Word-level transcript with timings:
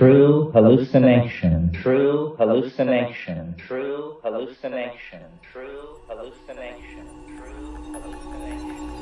true 0.00 0.50
hallucination, 0.52 1.70
true 1.74 2.34
hallucination, 2.38 3.54
true 3.58 4.16
hallucination, 4.22 5.20
true 5.52 6.00
hallucination, 6.08 7.04
true 7.36 7.92
hallucination. 7.92 8.99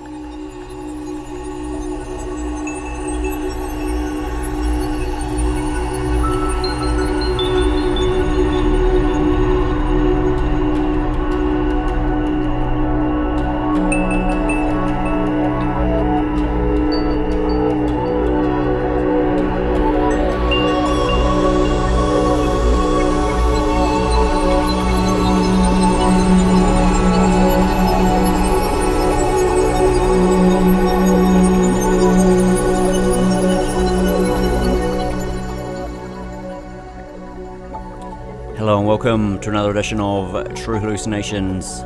To 39.42 39.50
another 39.50 39.70
edition 39.70 40.00
of 40.00 40.32
True 40.54 40.80
Hallucinations. 40.80 41.80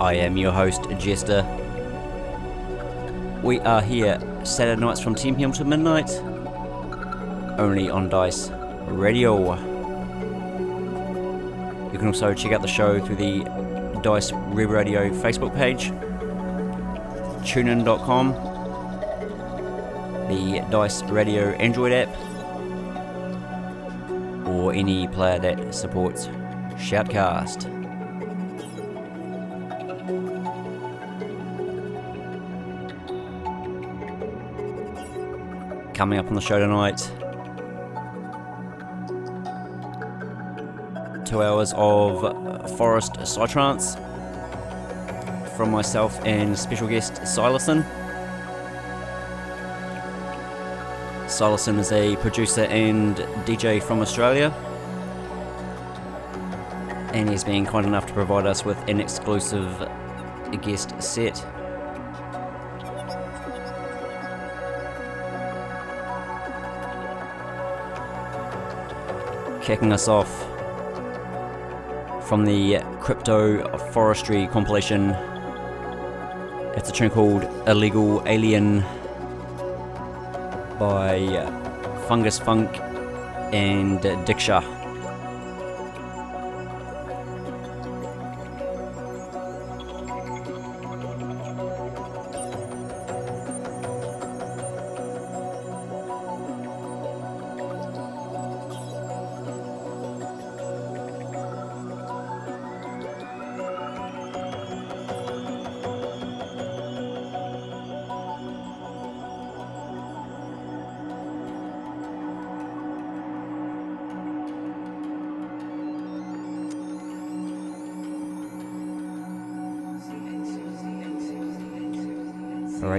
I 0.00 0.14
am 0.14 0.36
your 0.36 0.50
host, 0.50 0.82
Jester. 0.98 1.44
We 3.44 3.60
are 3.60 3.80
here 3.80 4.18
Saturday 4.44 4.80
nights 4.80 5.00
from 5.00 5.14
10 5.14 5.36
pm 5.36 5.52
to 5.52 5.64
midnight, 5.64 6.10
only 7.58 7.88
on 7.88 8.08
Dice 8.08 8.50
Radio. 8.86 9.54
You 11.92 11.98
can 11.98 12.08
also 12.08 12.34
check 12.34 12.52
out 12.52 12.62
the 12.62 12.68
show 12.68 12.98
through 12.98 13.16
the 13.16 13.44
Dice 14.02 14.32
Web 14.32 14.70
Radio 14.70 15.10
Facebook 15.10 15.54
page, 15.54 15.90
tunein.com, 17.46 18.32
the 20.28 20.66
Dice 20.70 21.02
Radio 21.04 21.50
Android 21.50 21.92
app, 21.92 22.09
player 25.20 25.38
that 25.38 25.74
supports 25.74 26.28
Shoutcast. 26.76 27.68
Coming 35.92 36.18
up 36.18 36.26
on 36.28 36.32
the 36.32 36.40
show 36.40 36.58
tonight, 36.58 37.00
two 41.26 41.42
hours 41.42 41.74
of 41.76 42.78
Forest 42.78 43.16
Psytrance 43.16 43.98
from 45.54 45.70
myself 45.70 46.18
and 46.24 46.58
special 46.58 46.88
guest 46.88 47.12
Silason. 47.24 47.84
Silason 51.26 51.78
is 51.78 51.92
a 51.92 52.16
producer 52.16 52.62
and 52.70 53.16
DJ 53.44 53.82
from 53.82 54.00
Australia. 54.00 54.50
Been 57.46 57.66
kind 57.66 57.86
enough 57.86 58.06
to 58.06 58.12
provide 58.12 58.46
us 58.46 58.64
with 58.64 58.78
an 58.86 59.00
exclusive 59.00 59.66
guest 60.62 60.94
set. 61.02 61.34
Kicking 69.62 69.92
us 69.92 70.06
off 70.06 70.28
from 72.28 72.44
the 72.44 72.80
Crypto 73.00 73.76
Forestry 73.88 74.46
compilation. 74.46 75.10
It's 76.76 76.88
a 76.88 76.92
tune 76.92 77.10
called 77.10 77.42
Illegal 77.66 78.22
Alien 78.26 78.84
by 80.78 81.50
Fungus 82.06 82.38
Funk 82.38 82.78
and 83.52 83.98
Diksha. 84.00 84.79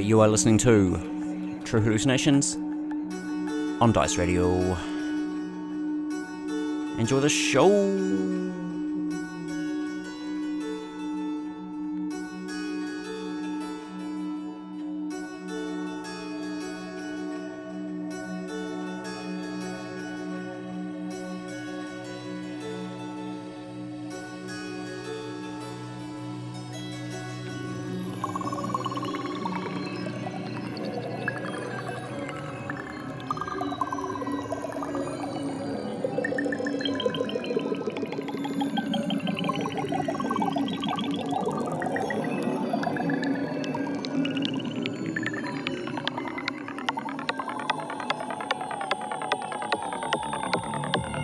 You 0.03 0.19
are 0.21 0.27
listening 0.27 0.57
to 0.59 1.59
True 1.63 1.79
Hallucinations 1.81 2.55
on 3.81 3.91
Dice 3.91 4.17
Radio. 4.17 4.75
Enjoy 6.97 7.19
the 7.19 7.29
show! 7.29 8.50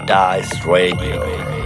Dice 0.07 0.63
Radio. 0.63 1.56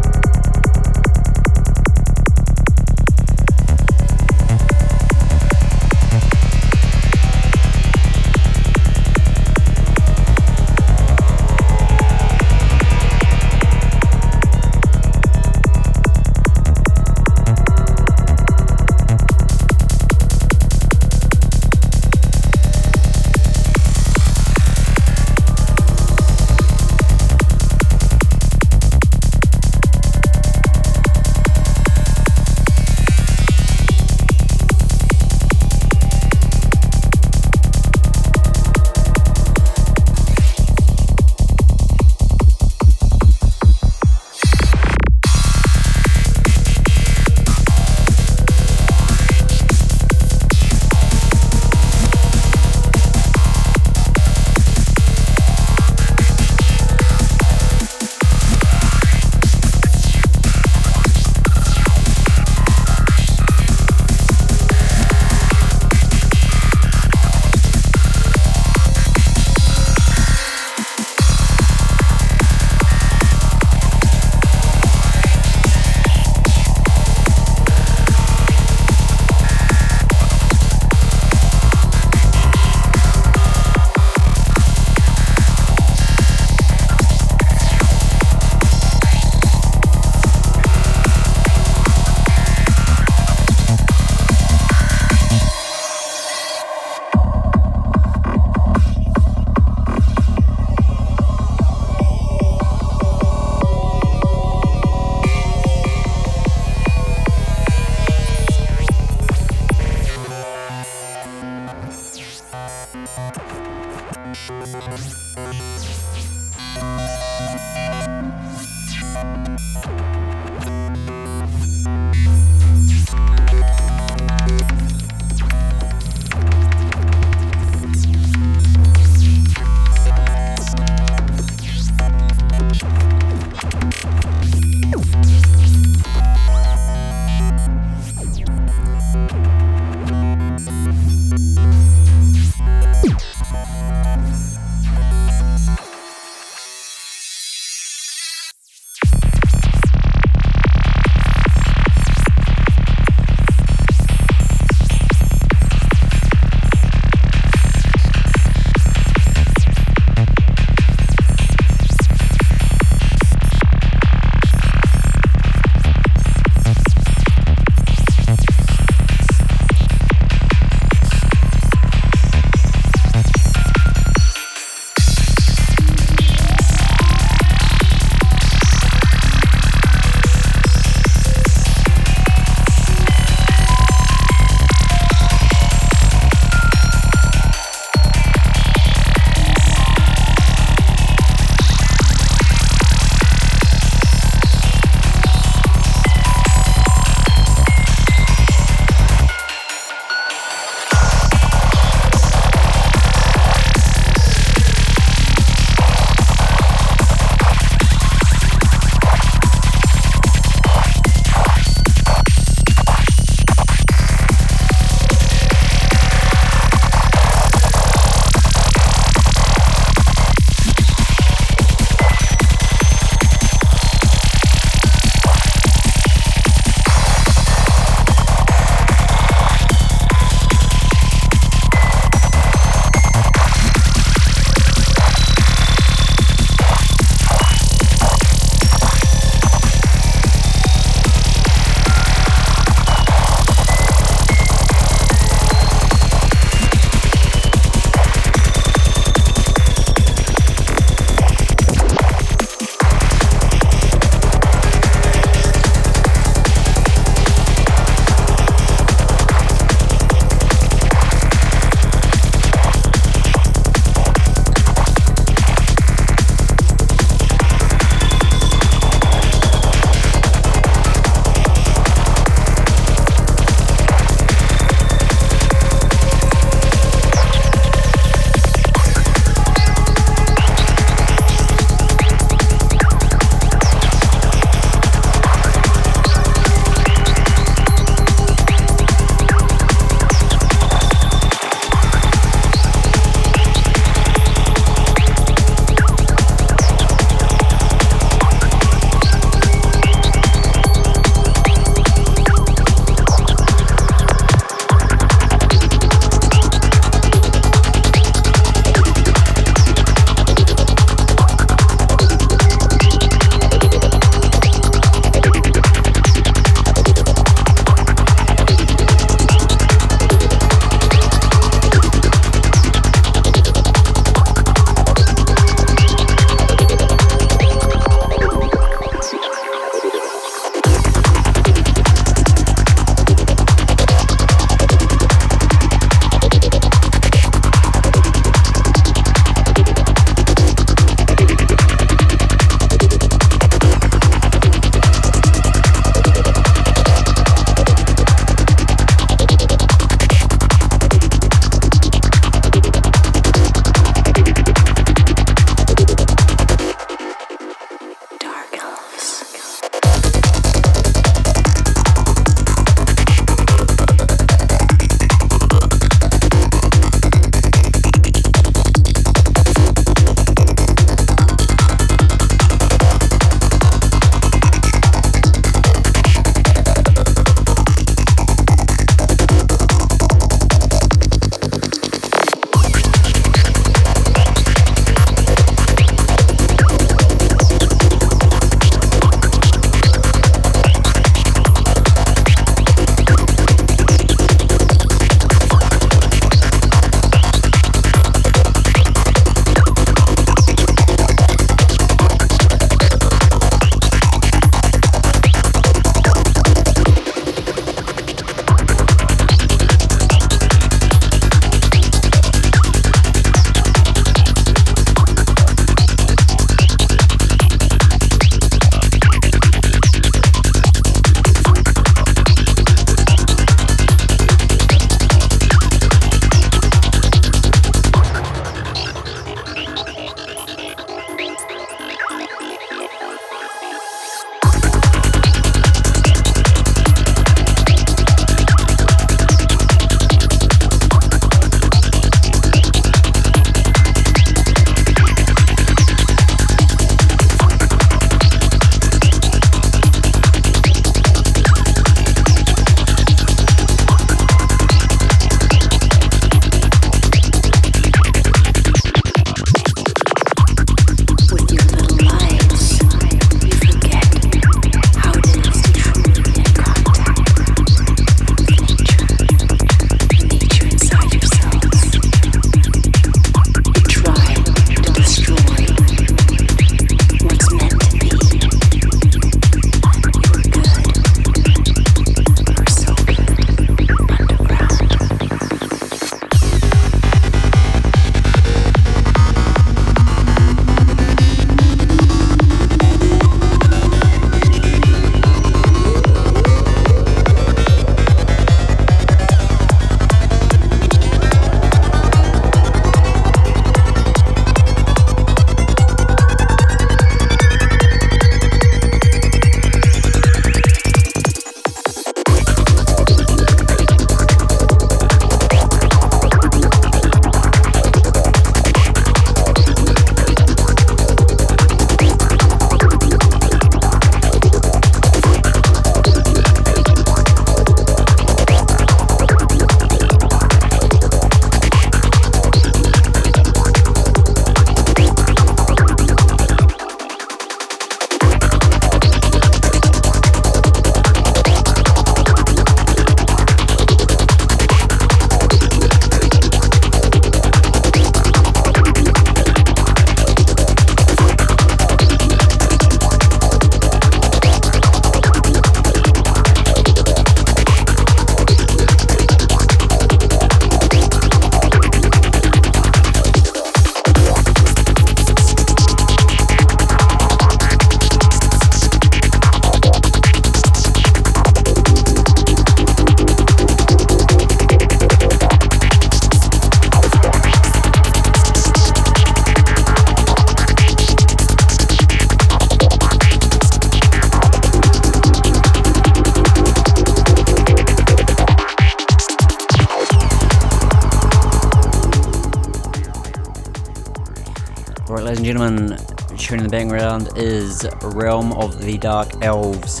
Background 597.22 597.38
is 597.38 597.86
Realm 598.02 598.52
of 598.52 598.80
the 598.82 598.98
Dark 598.98 599.28
Elves 599.42 600.00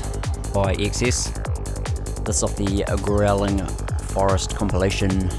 by 0.52 0.74
XS. 0.74 2.24
This 2.24 2.42
off 2.42 2.56
the 2.56 2.84
Growling 3.02 3.66
Forest 4.12 4.56
compilation. 4.56 5.30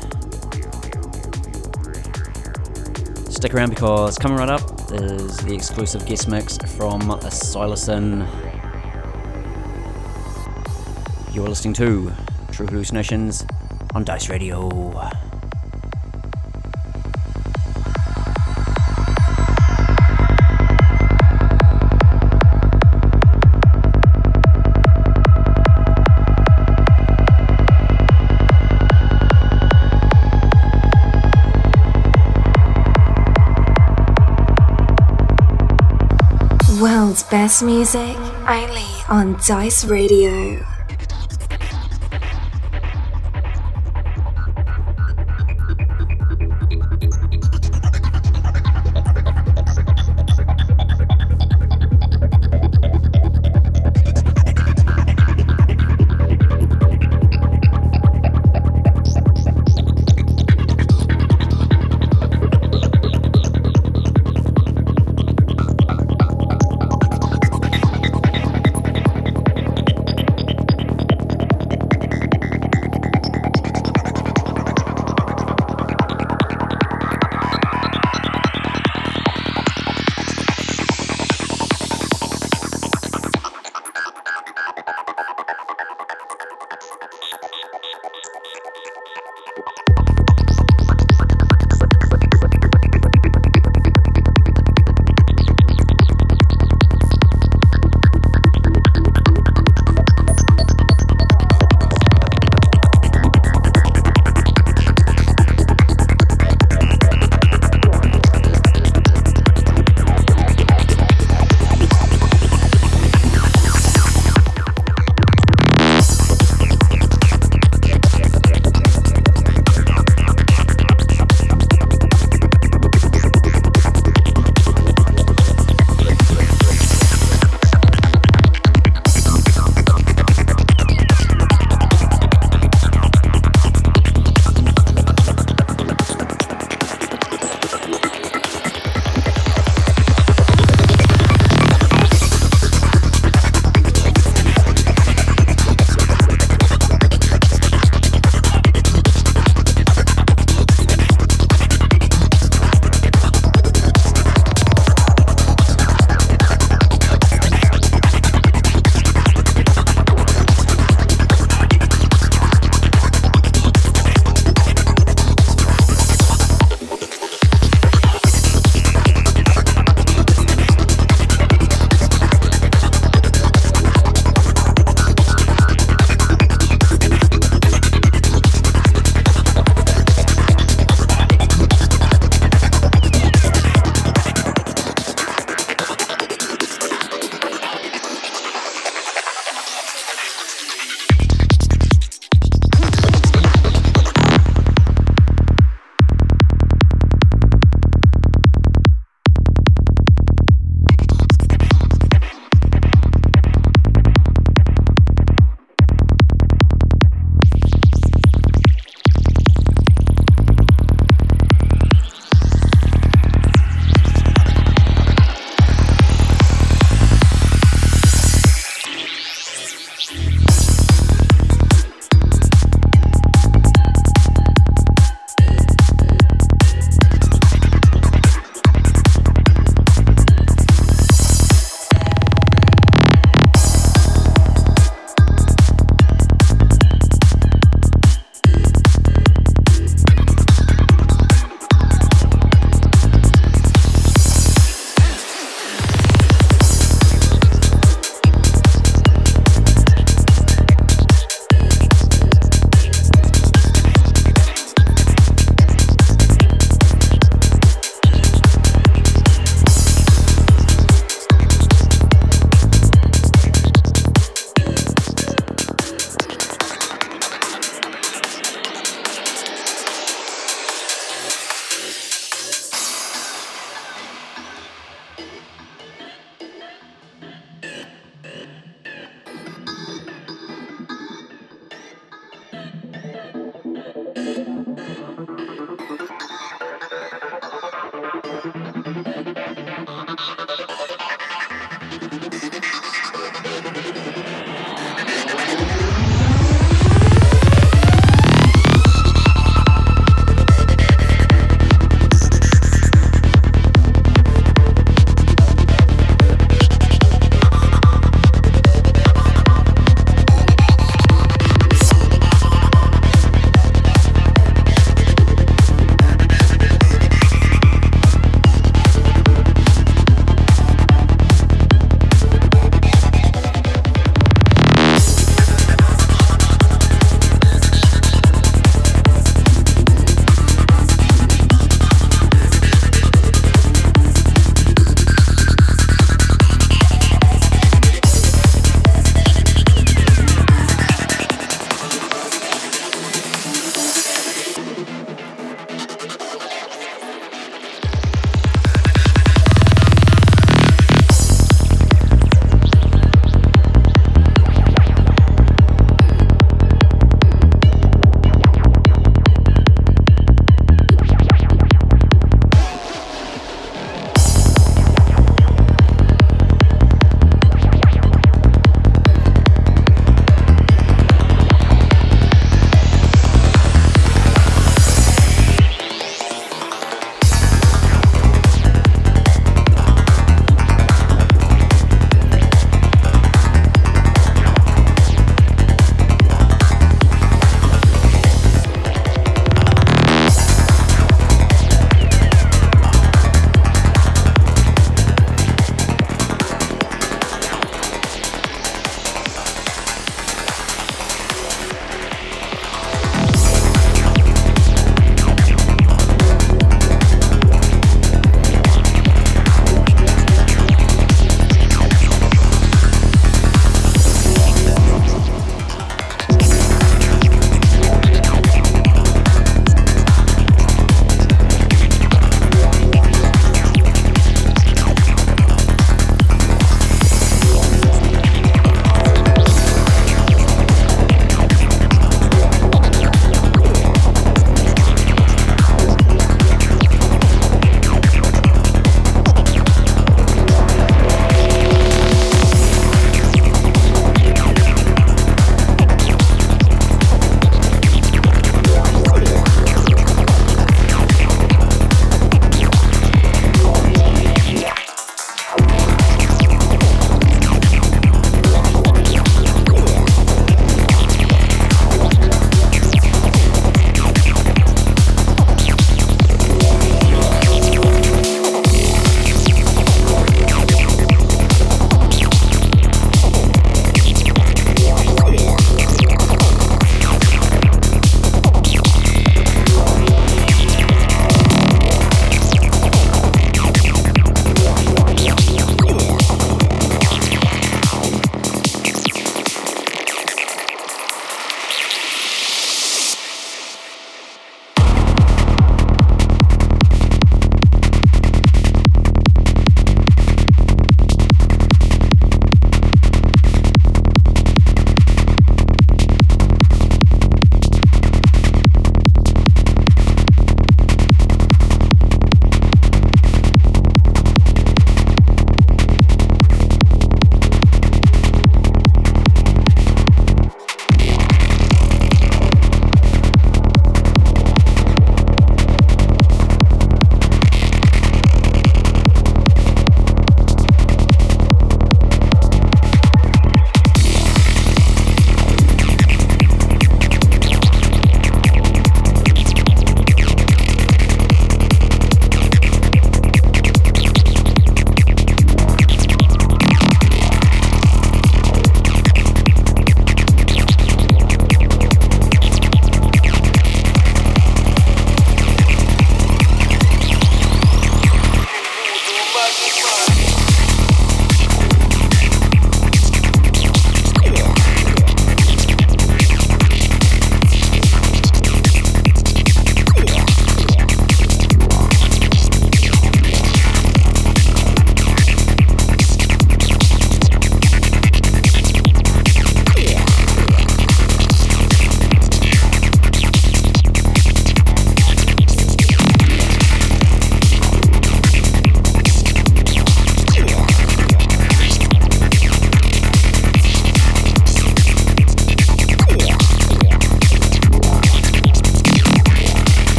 Stick 3.31 3.53
around 3.53 3.69
because 3.69 4.17
coming 4.17 4.37
right 4.37 4.49
up 4.49 4.61
is 4.91 5.37
the 5.37 5.53
exclusive 5.53 6.05
guest 6.05 6.27
mix 6.27 6.57
from 6.57 7.01
Silason. 7.01 8.27
You're 11.33 11.47
listening 11.47 11.73
to 11.75 12.11
True 12.51 12.67
Hallucinations 12.67 13.45
on 13.95 14.03
Dice 14.03 14.29
Radio. 14.29 14.69
World's 37.53 37.61
music, 37.61 38.17
only 38.47 38.81
on 39.09 39.37
Dice 39.45 39.85
Radio. 39.85 40.72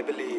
I 0.00 0.02
believe. 0.02 0.29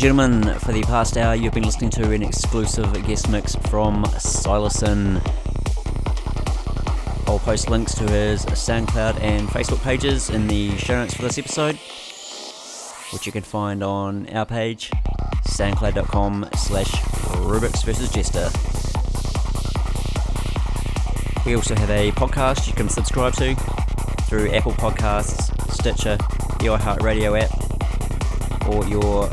And 0.00 0.16
gentlemen, 0.16 0.58
for 0.60 0.72
the 0.72 0.80
past 0.82 1.18
hour, 1.18 1.34
you've 1.34 1.52
been 1.52 1.64
listening 1.64 1.90
to 1.90 2.10
an 2.12 2.22
exclusive 2.22 2.90
guest 3.06 3.28
mix 3.28 3.54
from 3.54 4.02
Silerson. 4.04 5.20
I'll 7.28 7.38
post 7.40 7.68
links 7.68 7.94
to 7.96 8.04
his 8.04 8.46
SoundCloud 8.46 9.20
and 9.20 9.46
Facebook 9.48 9.82
pages 9.82 10.30
in 10.30 10.46
the 10.46 10.74
show 10.78 10.94
notes 10.94 11.12
for 11.12 11.22
this 11.22 11.36
episode, 11.36 11.76
which 13.12 13.26
you 13.26 13.32
can 13.32 13.42
find 13.42 13.82
on 13.82 14.26
our 14.30 14.46
page, 14.46 14.90
soundcloud.com 15.46 16.48
slash 16.56 16.90
Rubik's 17.42 17.82
versus 17.82 18.10
Jester. 18.10 18.48
We 21.44 21.56
also 21.56 21.74
have 21.74 21.90
a 21.90 22.10
podcast 22.12 22.68
you 22.68 22.72
can 22.72 22.88
subscribe 22.88 23.34
to 23.34 23.54
through 24.28 24.50
Apple 24.52 24.72
Podcasts, 24.72 25.50
Stitcher, 25.72 26.16
the 26.16 26.68
iHeartRadio 26.68 27.38
app, 27.38 28.66
or 28.68 28.86
your 28.86 29.28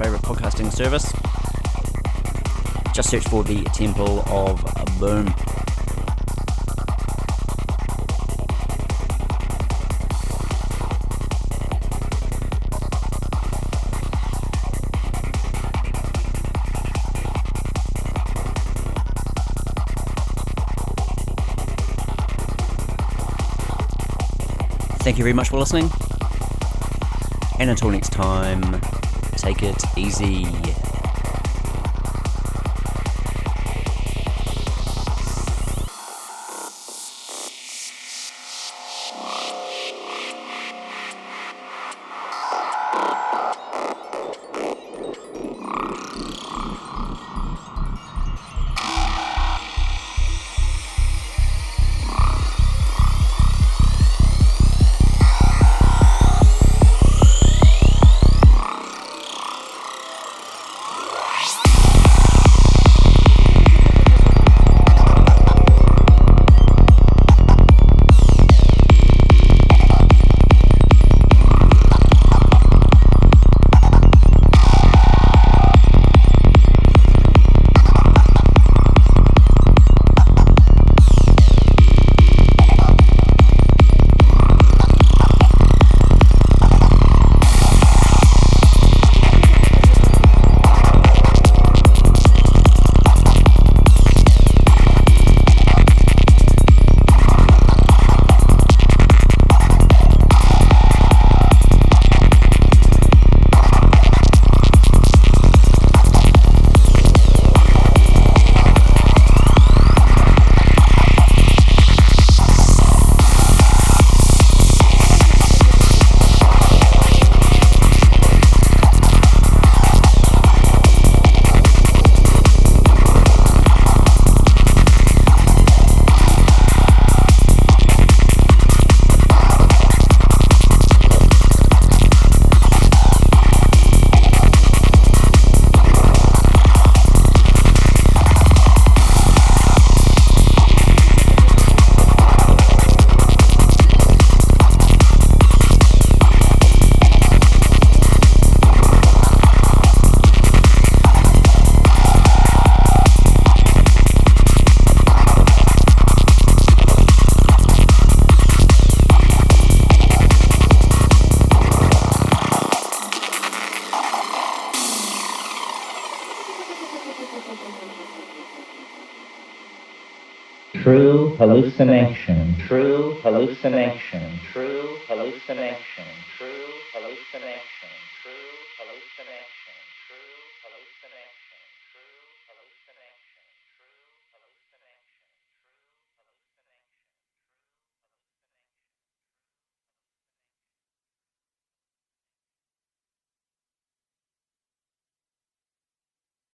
favourite 0.00 0.22
podcasting 0.22 0.72
service. 0.72 1.12
Just 2.94 3.10
search 3.10 3.28
for 3.28 3.44
the 3.44 3.62
Temple 3.64 4.20
of 4.30 4.64
Boom. 4.98 5.26
Thank 25.00 25.18
you 25.18 25.24
very 25.24 25.34
much 25.34 25.50
for 25.50 25.58
listening. 25.58 25.90
And 27.58 27.68
until 27.68 27.90
next 27.90 28.12
time, 28.12 28.80
take 29.40 29.62
it 29.62 29.82
easy. 29.96 30.99